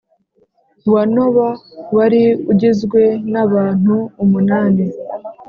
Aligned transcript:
wa 0.93 1.03
Nowa 1.13 1.49
wari 1.95 2.23
ugizwe 2.51 3.01
n 3.31 3.33
abantu 3.45 3.95
umunani 4.23 4.85